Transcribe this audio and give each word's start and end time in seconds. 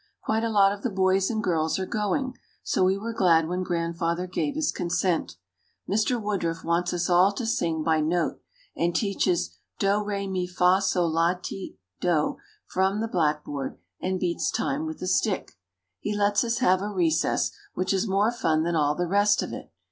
Quite 0.23 0.43
a 0.43 0.49
lot 0.49 0.73
of 0.73 0.81
the 0.81 0.89
boys 0.89 1.29
and 1.29 1.43
girls 1.43 1.77
are 1.77 1.85
going, 1.85 2.33
so 2.63 2.83
we 2.83 2.97
were 2.97 3.13
glad 3.13 3.47
when 3.47 3.61
Grandfather 3.61 4.25
gave 4.25 4.55
his 4.55 4.71
consent. 4.71 5.35
Mr. 5.87 6.19
Woodruff 6.19 6.63
wants 6.63 6.91
us 6.91 7.07
all 7.07 7.31
to 7.33 7.45
sing 7.45 7.83
by 7.83 8.01
note 8.01 8.41
and 8.75 8.95
teaches 8.95 9.59
"do 9.77 10.03
re 10.03 10.27
me 10.27 10.47
fa 10.47 10.81
sol 10.81 11.07
la 11.07 11.35
si 11.39 11.77
do" 11.99 12.37
from 12.65 12.99
the 12.99 13.07
blackboard 13.07 13.77
and 13.99 14.19
beats 14.19 14.49
time 14.49 14.87
with 14.87 15.03
a 15.03 15.07
stick. 15.07 15.51
He 15.99 16.17
lets 16.17 16.43
us 16.43 16.57
have 16.57 16.81
a 16.81 16.89
recess, 16.89 17.51
which 17.75 17.93
is 17.93 18.07
more 18.07 18.31
fun 18.31 18.63
than 18.63 18.75
all 18.75 18.95
the 18.95 19.05
rest 19.05 19.43
of 19.43 19.53
it. 19.53 19.71